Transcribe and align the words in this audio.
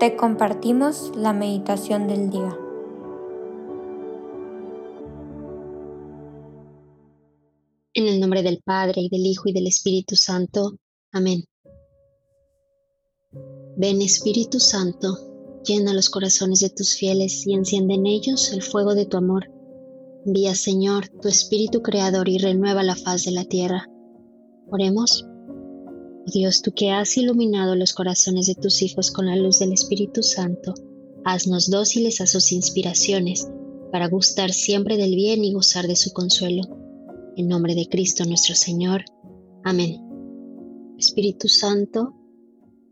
te 0.00 0.16
compartimos 0.16 1.12
la 1.14 1.34
meditación 1.34 2.08
del 2.08 2.30
día. 2.30 2.58
En 7.92 8.06
el 8.06 8.18
nombre 8.18 8.42
del 8.42 8.62
Padre, 8.64 9.02
y 9.02 9.10
del 9.10 9.26
Hijo, 9.26 9.50
y 9.50 9.52
del 9.52 9.66
Espíritu 9.66 10.16
Santo. 10.16 10.78
Amén. 11.12 11.44
Ven 13.76 14.00
Espíritu 14.00 14.58
Santo, 14.58 15.18
llena 15.64 15.92
los 15.92 16.08
corazones 16.08 16.60
de 16.60 16.70
tus 16.70 16.94
fieles 16.94 17.46
y 17.46 17.52
enciende 17.52 17.92
en 17.92 18.06
ellos 18.06 18.54
el 18.54 18.62
fuego 18.62 18.94
de 18.94 19.04
tu 19.04 19.18
amor. 19.18 19.50
Envía 20.24 20.54
Señor 20.54 21.08
tu 21.20 21.28
Espíritu 21.28 21.82
Creador 21.82 22.26
y 22.30 22.38
renueva 22.38 22.82
la 22.82 22.96
faz 22.96 23.24
de 23.24 23.32
la 23.32 23.44
tierra. 23.44 23.86
Oremos. 24.70 25.29
Dios, 26.26 26.62
tú 26.62 26.72
que 26.72 26.90
has 26.90 27.16
iluminado 27.16 27.74
los 27.74 27.92
corazones 27.92 28.46
de 28.46 28.54
tus 28.54 28.82
hijos 28.82 29.10
con 29.10 29.26
la 29.26 29.36
luz 29.36 29.58
del 29.58 29.72
Espíritu 29.72 30.22
Santo, 30.22 30.74
haznos 31.24 31.70
dóciles 31.70 32.20
a 32.20 32.26
sus 32.26 32.52
inspiraciones 32.52 33.48
para 33.90 34.08
gustar 34.08 34.52
siempre 34.52 34.96
del 34.96 35.14
bien 35.14 35.44
y 35.44 35.52
gozar 35.52 35.86
de 35.86 35.96
su 35.96 36.12
consuelo. 36.12 36.62
En 37.36 37.48
nombre 37.48 37.74
de 37.74 37.86
Cristo 37.86 38.24
nuestro 38.24 38.54
Señor. 38.54 39.04
Amén. 39.64 39.98
Espíritu 40.98 41.48
Santo, 41.48 42.14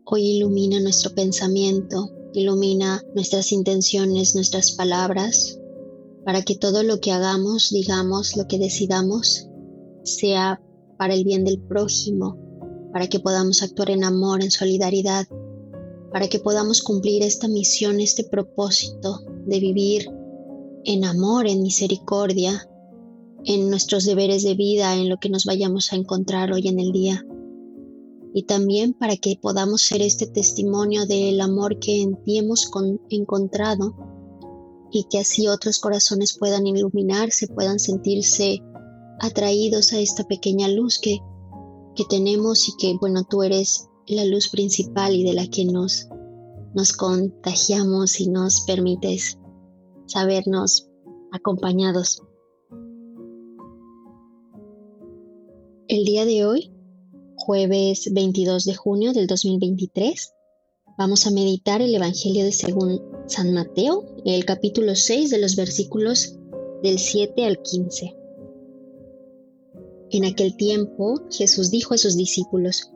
hoy 0.03 0.37
ilumina 0.37 0.79
nuestro 0.79 1.13
pensamiento, 1.13 2.09
ilumina 2.33 3.03
nuestras 3.13 3.51
intenciones, 3.51 4.33
nuestras 4.33 4.71
palabras, 4.71 5.59
para 6.25 6.41
que 6.41 6.55
todo 6.55 6.83
lo 6.83 6.99
que 6.99 7.11
hagamos, 7.11 7.69
digamos, 7.69 8.35
lo 8.35 8.47
que 8.47 8.57
decidamos, 8.57 9.47
sea 10.03 10.61
para 10.97 11.13
el 11.13 11.23
bien 11.23 11.43
del 11.45 11.59
prójimo, 11.59 12.48
para 12.91 13.07
que 13.07 13.19
podamos 13.19 13.61
actuar 13.61 13.91
en 13.91 14.03
amor, 14.03 14.43
en 14.43 14.51
solidaridad, 14.51 15.27
para 16.11 16.27
que 16.27 16.39
podamos 16.39 16.81
cumplir 16.81 17.23
esta 17.23 17.47
misión, 17.47 17.99
este 17.99 18.23
propósito 18.23 19.21
de 19.45 19.59
vivir 19.59 20.09
en 20.85 21.05
amor, 21.05 21.47
en 21.47 21.61
misericordia, 21.61 22.67
en 23.45 23.69
nuestros 23.69 24.05
deberes 24.05 24.43
de 24.43 24.55
vida, 24.55 24.95
en 24.95 25.09
lo 25.09 25.17
que 25.17 25.29
nos 25.29 25.45
vayamos 25.45 25.93
a 25.93 25.95
encontrar 25.95 26.51
hoy 26.51 26.67
en 26.67 26.79
el 26.79 26.91
día. 26.91 27.25
Y 28.33 28.43
también 28.43 28.93
para 28.93 29.17
que 29.17 29.37
podamos 29.41 29.81
ser 29.81 30.01
este 30.01 30.27
testimonio 30.27 31.05
del 31.05 31.41
amor 31.41 31.79
que 31.79 32.01
en 32.01 32.21
ti 32.23 32.37
hemos 32.37 32.69
encontrado 33.09 33.95
y 34.91 35.05
que 35.09 35.19
así 35.19 35.47
otros 35.47 35.79
corazones 35.79 36.37
puedan 36.37 36.67
iluminarse, 36.67 37.47
puedan 37.47 37.79
sentirse 37.79 38.61
atraídos 39.19 39.93
a 39.93 39.99
esta 39.99 40.23
pequeña 40.23 40.67
luz 40.67 40.99
que, 40.99 41.19
que 41.95 42.05
tenemos 42.05 42.67
y 42.69 42.73
que, 42.77 42.95
bueno, 42.99 43.23
tú 43.29 43.43
eres 43.43 43.89
la 44.07 44.25
luz 44.25 44.49
principal 44.49 45.13
y 45.13 45.23
de 45.23 45.33
la 45.33 45.47
que 45.47 45.65
nos, 45.65 46.07
nos 46.73 46.93
contagiamos 46.93 48.19
y 48.19 48.27
nos 48.27 48.61
permites 48.61 49.37
sabernos 50.07 50.89
acompañados. 51.31 52.23
El 55.87 56.05
día 56.05 56.25
de 56.25 56.45
hoy, 56.45 56.71
jueves 57.35 58.13
22 58.13 58.65
de 58.65 58.75
junio 58.75 59.13
del 59.13 59.27
2023, 59.27 60.33
vamos 60.97 61.25
a 61.25 61.31
meditar 61.31 61.81
el 61.81 61.95
Evangelio 61.95 62.43
de 62.43 62.51
según 62.51 63.01
San 63.27 63.53
Mateo, 63.53 64.05
el 64.25 64.45
capítulo 64.45 64.95
6 64.95 65.29
de 65.29 65.39
los 65.39 65.55
versículos 65.55 66.37
del 66.83 66.99
7 66.99 67.45
al 67.45 67.61
15. 67.61 68.18
En 70.11 70.25
aquel 70.25 70.55
tiempo 70.55 71.21
Jesús 71.31 71.69
dijo 71.69 71.93
a 71.93 71.97
sus 71.97 72.17
discípulos, 72.17 72.91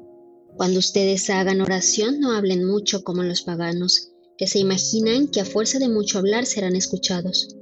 Cuando 0.58 0.80
ustedes 0.80 1.30
hagan 1.30 1.62
oración 1.62 2.20
no 2.20 2.32
hablen 2.32 2.66
mucho 2.66 3.04
como 3.04 3.24
los 3.24 3.44
paganos, 3.44 4.14
que 4.38 4.48
se 4.48 4.60
imaginan 4.60 5.28
que 5.28 5.42
a 5.42 5.46
fuerza 5.46 5.78
de 5.78 5.90
mucho 5.90 6.18
hablar 6.18 6.46
serán 6.46 6.76
escuchados. 6.76 7.56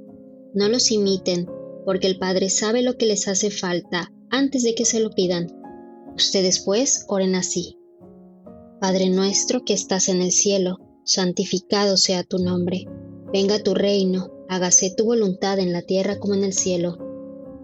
No 0.54 0.68
los 0.68 0.90
imiten, 0.90 1.46
porque 1.84 2.06
el 2.06 2.18
Padre 2.18 2.48
sabe 2.48 2.82
lo 2.82 2.96
que 2.96 3.06
les 3.06 3.28
hace 3.28 3.50
falta 3.50 4.10
antes 4.30 4.62
de 4.62 4.74
que 4.74 4.84
se 4.84 5.00
lo 5.00 5.10
pidan. 5.10 5.48
Ustedes 6.16 6.60
pues 6.60 7.04
oren 7.08 7.34
así. 7.34 7.76
Padre 8.80 9.10
nuestro 9.10 9.64
que 9.64 9.74
estás 9.74 10.08
en 10.08 10.22
el 10.22 10.32
cielo, 10.32 10.78
santificado 11.04 11.96
sea 11.96 12.24
tu 12.24 12.38
nombre. 12.38 12.86
Venga 13.32 13.62
tu 13.62 13.74
reino, 13.74 14.32
hágase 14.48 14.94
tu 14.96 15.04
voluntad 15.04 15.58
en 15.58 15.72
la 15.72 15.82
tierra 15.82 16.18
como 16.18 16.34
en 16.34 16.44
el 16.44 16.52
cielo. 16.52 16.98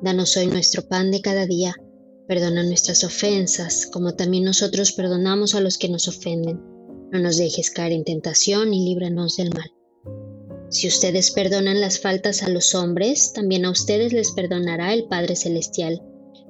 Danos 0.01 0.37
hoy 0.37 0.47
nuestro 0.47 0.87
pan 0.87 1.11
de 1.11 1.21
cada 1.21 1.47
día. 1.47 1.75
Perdona 2.29 2.63
nuestras 2.63 3.05
ofensas, 3.05 3.87
como 3.87 4.15
también 4.15 4.45
nosotros 4.45 4.93
perdonamos 4.93 5.55
a 5.55 5.63
los 5.63 5.79
que 5.79 5.89
nos 5.89 6.09
ofenden. 6.09 6.61
No 7.11 7.19
nos 7.21 7.39
dejes 7.39 7.71
caer 7.71 7.93
en 7.93 8.05
tentación 8.05 8.75
y 8.75 8.85
líbranos 8.85 9.37
del 9.37 9.49
mal. 9.49 9.73
Si 10.69 10.87
ustedes 10.87 11.31
perdonan 11.31 11.81
las 11.81 11.99
faltas 11.99 12.43
a 12.43 12.51
los 12.51 12.75
hombres, 12.75 13.33
también 13.33 13.65
a 13.65 13.71
ustedes 13.71 14.13
les 14.13 14.33
perdonará 14.33 14.93
el 14.93 15.07
Padre 15.09 15.37
Celestial. 15.37 16.03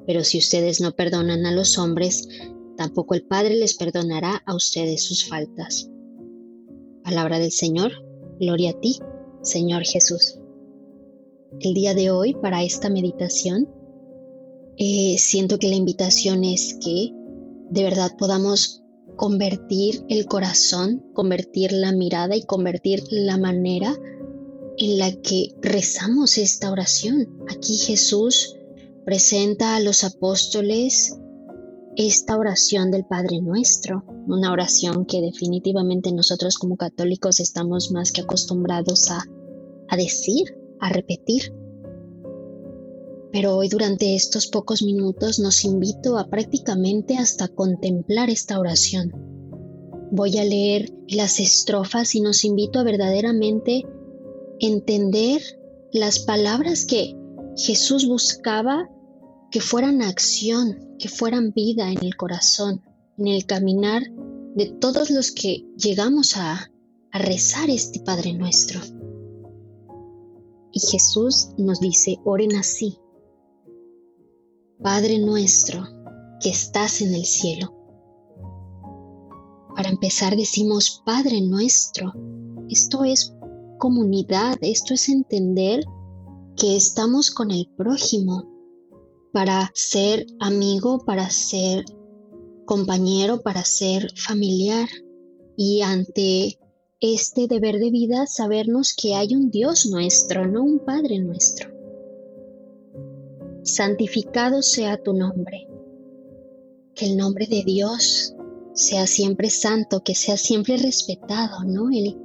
Pero 0.05 0.25
si 0.25 0.39
ustedes 0.39 0.81
no 0.81 0.97
perdonan 0.97 1.47
a 1.47 1.53
los 1.53 1.79
hombres, 1.79 2.27
tampoco 2.77 3.15
el 3.15 3.23
Padre 3.23 3.55
les 3.55 3.75
perdonará 3.75 4.43
a 4.47 4.57
ustedes 4.57 5.05
sus 5.05 5.29
faltas. 5.29 5.89
Palabra 7.05 7.39
del 7.39 7.53
Señor, 7.53 7.93
gloria 8.41 8.71
a 8.71 8.81
ti, 8.81 8.99
Señor 9.43 9.85
Jesús. 9.85 10.41
El 11.61 11.75
día 11.75 11.95
de 11.95 12.11
hoy, 12.11 12.35
para 12.35 12.65
esta 12.65 12.91
meditación, 12.91 13.78
eh, 14.79 15.17
siento 15.19 15.59
que 15.59 15.69
la 15.69 15.75
invitación 15.75 16.45
es 16.45 16.79
que 16.81 17.13
de 17.71 17.83
verdad 17.83 18.13
podamos 18.17 18.85
convertir 19.17 20.05
el 20.09 20.27
corazón, 20.27 21.05
convertir 21.13 21.73
la 21.73 21.93
mirada 21.93 22.37
y 22.37 22.45
convertir 22.45 23.03
la 23.11 23.37
manera 23.37 23.95
en 24.79 24.99
la 24.99 25.13
que 25.21 25.55
rezamos 25.61 26.39
esta 26.39 26.71
oración. 26.71 27.29
Aquí 27.49 27.77
Jesús 27.79 28.55
presenta 29.05 29.75
a 29.75 29.81
los 29.81 30.05
apóstoles 30.05 31.19
esta 31.97 32.39
oración 32.39 32.93
del 32.93 33.05
Padre 33.05 33.41
Nuestro, 33.41 34.05
una 34.29 34.53
oración 34.53 35.05
que 35.05 35.21
definitivamente 35.21 36.13
nosotros 36.13 36.57
como 36.57 36.77
católicos 36.77 37.41
estamos 37.41 37.91
más 37.91 38.13
que 38.13 38.21
acostumbrados 38.21 39.11
a, 39.11 39.25
a 39.89 39.97
decir, 39.97 40.57
a 40.79 40.91
repetir. 40.91 41.53
Pero 43.33 43.57
hoy 43.57 43.69
durante 43.69 44.15
estos 44.15 44.47
pocos 44.47 44.83
minutos 44.83 45.39
nos 45.39 45.65
invito 45.65 46.19
a 46.19 46.29
prácticamente 46.29 47.17
hasta 47.17 47.49
contemplar 47.49 48.31
esta 48.31 48.59
oración. 48.59 49.13
Voy 50.11 50.39
a 50.39 50.45
leer 50.45 50.93
las 51.09 51.39
estrofas 51.39 52.15
y 52.15 52.21
nos 52.21 52.45
invito 52.45 52.79
a 52.79 52.85
verdaderamente 52.85 53.85
entender 54.61 55.43
las 55.93 56.21
palabras 56.21 56.85
que 56.85 57.15
Jesús 57.57 58.07
buscaba 58.07 58.89
que 59.51 59.61
fueran 59.61 60.03
acción, 60.03 60.97
que 60.99 61.09
fueran 61.09 61.53
vida 61.53 61.91
en 61.91 62.05
el 62.05 62.17
corazón, 62.17 62.83
en 63.17 63.29
el 63.29 63.47
caminar 63.47 64.03
de 64.55 64.67
todos 64.67 65.11
los 65.11 65.33
que 65.33 65.65
llegamos 65.77 66.37
a, 66.37 66.71
rezar 67.11 67.71
este 67.71 68.01
Padre 68.01 68.35
nuestro. 68.35 68.81
Y 70.73 70.79
Jesús 70.79 71.49
nos 71.57 71.81
dice, 71.81 72.19
oren 72.25 72.55
así. 72.55 72.99
Padre 74.83 75.19
nuestro 75.19 75.85
que 76.41 76.51
estás 76.51 77.01
en 77.01 77.13
el 77.13 77.25
cielo. 77.25 77.75
Para 79.75 79.89
empezar 79.89 80.37
decimos 80.37 81.03
Padre 81.05 81.41
nuestro. 81.41 82.13
Esto 82.69 83.03
es 83.03 83.35
comunidad, 83.79 84.57
esto 84.61 84.95
es 84.95 85.09
entender 85.09 85.85
que 86.57 86.77
estamos 86.77 87.33
con 87.33 87.51
el 87.51 87.69
prójimo, 87.77 88.45
para 89.33 89.69
ser 89.75 90.27
amigo, 90.39 91.05
para 91.05 91.29
ser 91.29 91.85
compañero, 92.65 93.41
para 93.41 93.65
ser 93.65 94.13
familiar. 94.17 94.89
Y 95.57 95.83
ante 95.83 96.57
este 97.01 97.49
deber 97.49 97.81
de 97.81 97.91
vida, 97.91 98.29
sabernos 98.29 98.95
que 98.95 99.17
hay 99.17 99.35
un 99.35 99.51
Dios 99.51 99.87
nuestro, 99.87 100.47
no 100.47 100.63
un 100.63 100.79
Padre 100.79 101.19
nuestro. 101.19 101.78
Santificado 103.75 104.63
sea 104.63 105.03
tu 105.03 105.13
nombre. 105.13 105.69
Que 106.95 107.07
el 107.07 107.17
nombre 107.17 107.47
de 107.47 107.63
Dios 107.65 108.35
sea 108.75 109.07
siempre 109.07 109.51
santo, 109.51 110.03
que 110.03 110.15
sea 110.15 110.37
siempre 110.37 110.77
respetado, 110.77 111.65
¿no? 111.65 111.91
El, 111.91 112.17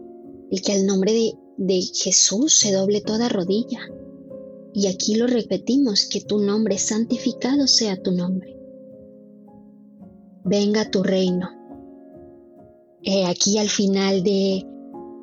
el 0.51 0.61
que 0.61 0.73
al 0.73 0.85
nombre 0.85 1.13
de, 1.13 1.33
de 1.57 1.81
Jesús 1.81 2.53
se 2.53 2.71
doble 2.71 3.01
toda 3.01 3.29
rodilla 3.29 3.79
y 4.73 4.87
aquí 4.87 5.15
lo 5.15 5.27
repetimos, 5.27 6.07
que 6.07 6.21
tu 6.21 6.39
nombre 6.39 6.79
santificado 6.79 7.67
sea 7.67 8.01
tu 8.01 8.11
nombre. 8.11 8.57
Venga 10.43 10.89
tu 10.89 11.03
reino. 11.03 11.49
Eh, 13.03 13.25
aquí 13.25 13.59
al 13.59 13.69
final 13.69 14.23
de, 14.23 14.65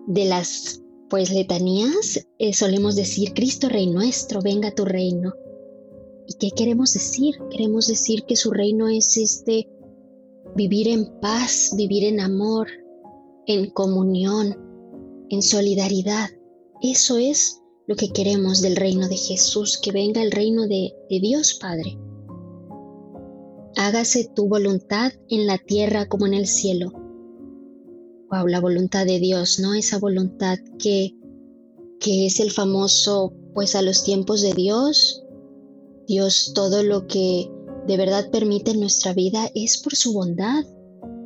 de 0.07 0.25
las 0.27 0.81
pues 1.09 1.33
letanías 1.33 2.25
eh, 2.39 2.53
solemos 2.53 2.95
decir, 2.95 3.35
Cristo 3.35 3.69
Rey 3.69 3.89
nuestro, 3.89 4.41
venga 4.41 4.73
tu 4.73 4.85
reino. 4.85 5.35
¿Y 6.31 6.35
qué 6.35 6.53
queremos 6.53 6.93
decir? 6.93 7.35
Queremos 7.51 7.89
decir 7.89 8.23
que 8.23 8.37
su 8.37 8.53
reino 8.53 8.89
es 8.89 9.17
este 9.17 9.69
vivir 10.55 10.87
en 10.87 11.07
paz, 11.21 11.73
vivir 11.77 12.05
en 12.05 12.21
amor, 12.21 12.69
en 13.47 13.69
comunión, 13.71 14.57
en 15.29 15.43
solidaridad. 15.43 16.31
Eso 16.83 17.19
es 17.19 17.61
lo 17.89 17.97
que 17.97 18.11
queremos 18.11 18.63
del 18.63 18.77
reino 18.77 19.09
de 19.09 19.17
Jesús, 19.17 19.77
que 19.83 19.91
venga 19.91 20.23
el 20.23 20.31
reino 20.31 20.69
de, 20.69 20.95
de 21.11 21.19
Dios 21.19 21.59
Padre. 21.61 21.99
Hágase 23.75 24.31
tu 24.33 24.47
voluntad 24.47 25.11
en 25.31 25.49
la 25.49 25.59
tierra 25.59 26.07
como 26.07 26.29
en 26.29 26.35
el 26.35 26.47
cielo. 26.47 26.93
Wow, 28.31 28.47
la 28.47 28.61
voluntad 28.61 29.05
de 29.05 29.19
Dios, 29.19 29.59
¿no? 29.59 29.75
Esa 29.75 29.99
voluntad 29.99 30.59
que, 30.79 31.13
que 31.99 32.27
es 32.27 32.39
el 32.39 32.53
famoso, 32.53 33.35
pues 33.53 33.75
a 33.75 33.83
los 33.83 34.05
tiempos 34.05 34.43
de 34.43 34.53
Dios, 34.53 35.25
Dios 36.11 36.51
todo 36.57 36.83
lo 36.83 37.07
que 37.07 37.49
de 37.87 37.97
verdad 37.97 38.33
permite 38.33 38.73
en 38.73 38.81
nuestra 38.81 39.15
vida 39.15 39.49
es 39.55 39.79
por 39.81 39.95
su 39.95 40.13
bondad, 40.13 40.65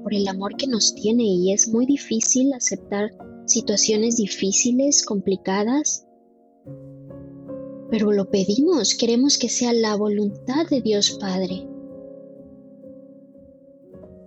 por 0.02 0.12
el 0.12 0.28
amor 0.28 0.58
que 0.58 0.66
nos 0.66 0.94
tiene 0.94 1.24
y 1.24 1.54
es 1.54 1.68
muy 1.68 1.86
difícil 1.86 2.52
aceptar 2.52 3.10
situaciones 3.46 4.16
difíciles, 4.16 5.02
complicadas, 5.02 6.06
pero 7.90 8.12
lo 8.12 8.28
pedimos, 8.28 8.94
queremos 8.94 9.38
que 9.38 9.48
sea 9.48 9.72
la 9.72 9.96
voluntad 9.96 10.66
de 10.68 10.82
Dios 10.82 11.16
Padre. 11.18 11.66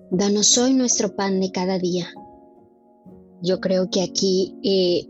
Danos 0.09 0.57
hoy 0.57 0.73
nuestro 0.73 1.15
pan 1.15 1.39
de 1.39 1.51
cada 1.51 1.77
día. 1.77 2.07
Yo 3.43 3.59
creo 3.59 3.91
que 3.91 4.01
aquí 4.01 4.57
eh, 4.63 5.07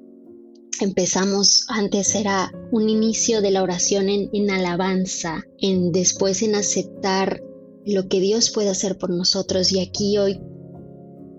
empezamos, 0.81 1.65
antes 1.69 2.15
era 2.15 2.51
un 2.71 2.89
inicio 2.89 3.41
de 3.41 3.51
la 3.51 3.63
oración 3.63 4.09
en, 4.09 4.51
alabanza, 4.51 5.43
en 5.59 5.91
después 5.91 6.41
en 6.41 6.55
aceptar 6.55 7.41
lo 7.85 8.07
que 8.07 8.19
Dios 8.19 8.51
puede 8.51 8.69
hacer 8.69 8.97
por 8.97 9.09
nosotros 9.09 9.71
y 9.71 9.79
aquí 9.79 10.17
hoy, 10.17 10.41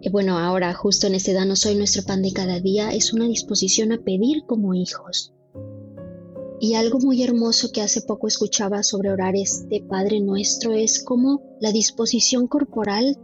eh, 0.03 0.11
bueno, 0.11 0.39
ahora 0.39 0.73
justo 0.75 1.07
en 1.07 1.15
este 1.15 1.33
danos 1.33 1.67
hoy 1.67 1.75
nuestro 1.75 2.03
pan 2.05 2.23
de 2.23 2.33
cada 2.33 2.61
día 2.61 2.91
es 2.91 3.13
una 3.13 3.27
disposición 3.27 3.93
a 3.93 3.99
pedir 3.99 4.45
como 4.47 4.75
hijos. 4.75 5.35
Y 6.61 6.75
algo 6.75 6.99
muy 6.99 7.23
hermoso 7.23 7.71
que 7.71 7.83
hace 7.83 8.01
poco 8.03 8.27
escuchaba 8.27 8.83
sobre 8.83 9.13
orar 9.13 9.37
este 9.37 9.85
Padre 9.89 10.21
nuestro 10.21 10.73
es 10.73 11.03
como 11.03 11.43
la 11.61 11.71
disposición 11.71 12.49
corporal 12.49 13.17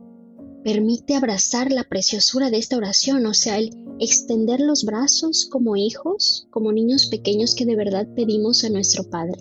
permite 0.65 1.15
abrazar 1.15 1.71
la 1.71 1.85
preciosura 1.85 2.51
de 2.51 2.57
esta 2.57 2.79
oración, 2.79 3.27
o 3.27 3.35
sea, 3.35 3.59
el 3.59 3.77
extender 4.01 4.61
los 4.61 4.85
brazos 4.85 5.47
como 5.51 5.77
hijos, 5.77 6.49
como 6.51 6.73
niños 6.73 7.07
pequeños 7.07 7.55
que 7.55 7.67
de 7.67 7.77
verdad 7.77 8.09
pedimos 8.17 8.65
a 8.65 8.71
nuestro 8.71 9.05
Padre. 9.11 9.41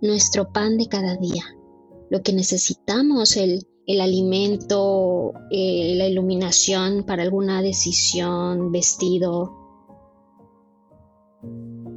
Nuestro 0.00 0.50
pan 0.50 0.78
de 0.78 0.88
cada 0.88 1.16
día, 1.16 1.44
lo 2.10 2.22
que 2.22 2.32
necesitamos, 2.32 3.36
el, 3.36 3.66
el 3.86 4.00
alimento, 4.00 5.34
eh, 5.50 5.94
la 5.96 6.08
iluminación 6.08 7.04
para 7.04 7.22
alguna 7.22 7.60
decisión, 7.60 8.72
vestido. 8.72 9.52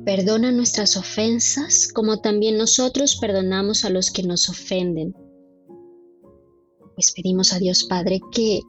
Perdona 0.05 0.51
nuestras 0.51 0.97
ofensas 0.97 1.87
como 1.93 2.19
también 2.19 2.57
nosotros 2.57 3.15
perdonamos 3.15 3.85
a 3.85 3.89
los 3.89 4.11
que 4.11 4.23
nos 4.23 4.49
ofenden 4.49 5.13
pues 6.97 7.11
pedimos 7.11 7.53
a 7.53 7.59
Dios 7.59 7.83
Padre 7.83 8.19
que, 8.31 8.61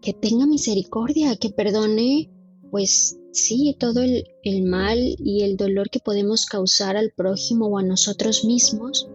que 0.00 0.14
tenga 0.14 0.46
misericordia, 0.46 1.36
que 1.36 1.50
perdone, 1.50 2.30
pues 2.70 3.18
sí, 3.30 3.76
todo 3.78 4.00
el, 4.00 4.24
el 4.42 4.62
mal 4.62 4.98
y 4.98 5.42
el 5.42 5.58
dolor 5.58 5.90
que 5.90 6.00
podemos 6.00 6.46
causar 6.46 6.96
al 6.96 7.12
prójimo 7.14 7.66
o 7.66 7.76
a 7.76 7.82
nosotros 7.82 8.46
mismos, 8.46 9.06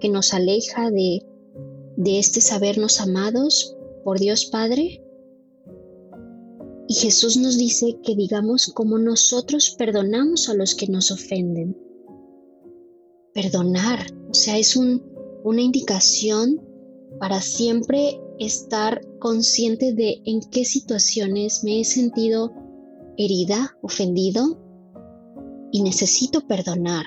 que 0.00 0.08
nos 0.08 0.34
aleja 0.34 0.90
de, 0.90 1.24
de 1.96 2.18
este 2.18 2.40
sabernos 2.40 3.00
amados 3.00 3.76
por 4.02 4.18
Dios 4.18 4.46
Padre. 4.46 5.00
Y 6.88 6.94
Jesús 6.94 7.36
nos 7.36 7.56
dice 7.56 7.96
que 8.02 8.16
digamos 8.16 8.72
como 8.74 8.98
nosotros 8.98 9.76
perdonamos 9.78 10.48
a 10.48 10.54
los 10.54 10.74
que 10.74 10.88
nos 10.88 11.12
ofenden. 11.12 11.76
Perdonar, 13.32 14.04
o 14.28 14.34
sea, 14.34 14.58
es 14.58 14.74
un, 14.74 15.00
una 15.44 15.62
indicación 15.62 16.65
para 17.18 17.40
siempre 17.40 18.20
estar 18.38 19.00
consciente 19.18 19.92
de 19.92 20.20
en 20.24 20.40
qué 20.50 20.64
situaciones 20.64 21.64
me 21.64 21.80
he 21.80 21.84
sentido 21.84 22.52
herida, 23.16 23.76
ofendido 23.82 24.58
y 25.72 25.82
necesito 25.82 26.46
perdonar. 26.46 27.06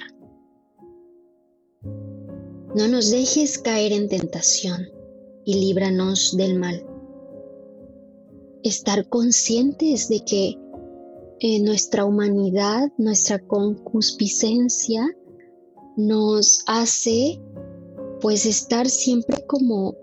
No 2.75 2.87
nos 2.87 3.09
dejes 3.09 3.57
caer 3.57 3.93
en 3.93 4.09
tentación 4.09 4.87
y 5.45 5.55
líbranos 5.55 6.35
del 6.37 6.57
mal. 6.59 6.85
Estar 8.63 9.07
conscientes 9.09 10.09
de 10.09 10.23
que 10.23 10.55
en 11.39 11.63
nuestra 11.63 12.05
humanidad, 12.05 12.91
nuestra 12.97 13.39
concupiscencia 13.39 15.07
nos 15.95 16.63
hace 16.67 17.41
pues 18.21 18.45
estar 18.45 18.89
siempre 18.89 19.45
como 19.47 19.95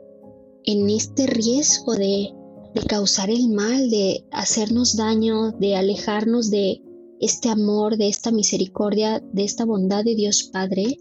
en 0.65 0.91
este 0.91 1.27
riesgo 1.27 1.95
de, 1.95 2.33
de 2.75 2.83
causar 2.89 3.31
el 3.31 3.49
mal, 3.49 3.91
de 3.91 4.25
hacernos 4.33 4.97
daño, 4.97 5.53
de 5.53 5.77
alejarnos 5.77 6.51
de 6.51 6.83
este 7.21 7.49
amor, 7.49 7.97
de 7.97 8.09
esta 8.09 8.31
misericordia, 8.31 9.23
de 9.33 9.45
esta 9.45 9.65
bondad 9.65 10.05
de 10.05 10.15
Dios 10.15 10.51
Padre. 10.53 10.99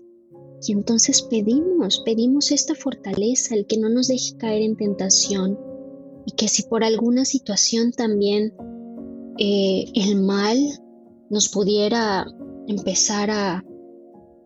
Y 0.67 0.71
entonces 0.71 1.21
pedimos, 1.23 2.01
pedimos 2.05 2.51
esta 2.51 2.75
fortaleza, 2.75 3.55
el 3.55 3.65
que 3.65 3.77
no 3.77 3.89
nos 3.89 4.07
deje 4.07 4.37
caer 4.37 4.61
en 4.61 4.77
tentación 4.77 5.59
y 6.25 6.31
que 6.31 6.47
si 6.47 6.63
por 6.63 6.83
alguna 6.83 7.25
situación 7.25 7.91
también 7.91 8.53
eh, 9.37 9.85
el 9.93 10.21
mal 10.21 10.57
nos 11.29 11.49
pudiera 11.49 12.25
empezar 12.67 13.29
a, 13.29 13.63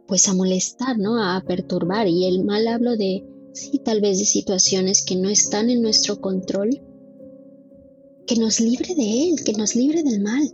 pues 0.09 0.27
a 0.27 0.33
molestar, 0.33 0.97
¿no? 0.97 1.23
A 1.23 1.41
perturbar. 1.47 2.07
Y 2.07 2.25
el 2.25 2.43
mal 2.43 2.67
hablo 2.67 2.97
de, 2.97 3.23
sí, 3.53 3.77
tal 3.77 4.01
vez 4.01 4.17
de 4.17 4.25
situaciones 4.25 5.05
que 5.05 5.15
no 5.15 5.29
están 5.29 5.69
en 5.69 5.83
nuestro 5.83 6.19
control, 6.19 6.81
que 8.25 8.35
nos 8.35 8.59
libre 8.59 8.95
de 8.95 9.29
él, 9.29 9.43
que 9.45 9.53
nos 9.53 9.75
libre 9.75 10.01
del 10.01 10.21
mal. 10.21 10.51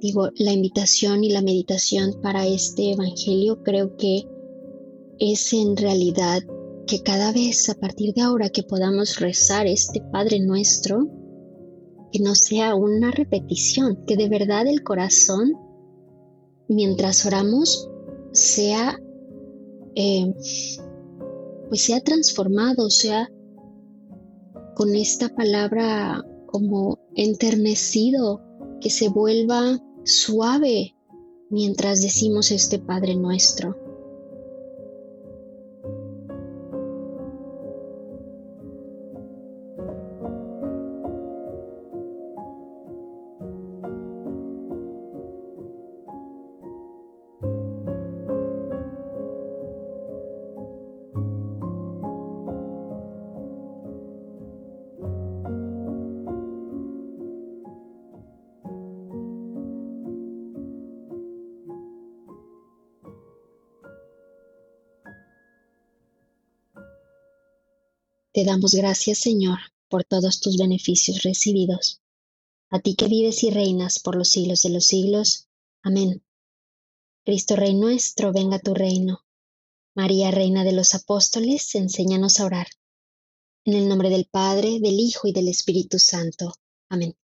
Digo, 0.00 0.28
la 0.36 0.52
invitación 0.52 1.24
y 1.24 1.30
la 1.30 1.42
meditación 1.42 2.20
para 2.22 2.46
este 2.46 2.92
Evangelio 2.92 3.62
creo 3.64 3.96
que 3.96 4.28
es 5.18 5.52
en 5.52 5.76
realidad 5.76 6.42
que 6.86 7.02
cada 7.02 7.32
vez 7.32 7.68
a 7.68 7.74
partir 7.74 8.14
de 8.14 8.20
ahora 8.20 8.50
que 8.50 8.62
podamos 8.62 9.18
rezar 9.18 9.66
este 9.66 10.00
Padre 10.12 10.40
nuestro, 10.40 11.08
que 12.12 12.20
no 12.20 12.34
sea 12.34 12.74
una 12.74 13.10
repetición, 13.10 14.04
que 14.06 14.16
de 14.16 14.28
verdad 14.28 14.66
el 14.66 14.82
corazón 14.84 15.67
mientras 16.68 17.24
oramos 17.26 17.88
sea 18.32 18.98
eh, 19.94 20.32
pues 21.68 21.82
sea 21.82 22.00
transformado, 22.00 22.90
sea 22.90 23.30
con 24.74 24.94
esta 24.94 25.28
palabra 25.28 26.24
como 26.46 26.98
enternecido, 27.16 28.40
que 28.80 28.90
se 28.90 29.08
vuelva 29.08 29.78
suave 30.04 30.94
mientras 31.50 32.00
decimos 32.00 32.50
este 32.50 32.78
Padre 32.78 33.16
nuestro. 33.16 33.76
Te 68.38 68.44
damos 68.44 68.72
gracias, 68.72 69.18
Señor, 69.18 69.58
por 69.88 70.04
todos 70.04 70.38
tus 70.38 70.58
beneficios 70.58 71.24
recibidos. 71.24 72.00
A 72.70 72.78
ti 72.78 72.94
que 72.94 73.08
vives 73.08 73.42
y 73.42 73.50
reinas 73.50 73.98
por 73.98 74.14
los 74.14 74.28
siglos 74.28 74.62
de 74.62 74.70
los 74.70 74.86
siglos. 74.86 75.48
Amén. 75.82 76.22
Cristo 77.24 77.56
Rey 77.56 77.74
nuestro, 77.74 78.32
venga 78.32 78.60
tu 78.60 78.74
reino. 78.74 79.24
María, 79.96 80.30
Reina 80.30 80.62
de 80.62 80.70
los 80.70 80.94
Apóstoles, 80.94 81.74
enséñanos 81.74 82.38
a 82.38 82.44
orar. 82.44 82.68
En 83.64 83.74
el 83.74 83.88
nombre 83.88 84.08
del 84.08 84.26
Padre, 84.26 84.78
del 84.78 85.00
Hijo 85.00 85.26
y 85.26 85.32
del 85.32 85.48
Espíritu 85.48 85.98
Santo. 85.98 86.54
Amén. 86.88 87.16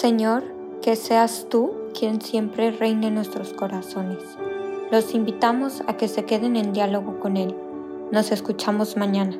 Señor, 0.00 0.80
que 0.80 0.96
seas 0.96 1.46
tú 1.50 1.77
quien 1.92 2.20
siempre 2.20 2.70
reine 2.70 3.08
en 3.08 3.14
nuestros 3.14 3.52
corazones. 3.52 4.18
Los 4.90 5.14
invitamos 5.14 5.82
a 5.86 5.96
que 5.96 6.08
se 6.08 6.24
queden 6.24 6.56
en 6.56 6.72
diálogo 6.72 7.20
con 7.20 7.36
Él 7.36 7.54
Nos 8.10 8.32
escuchamos 8.32 8.96
mañana. 8.96 9.38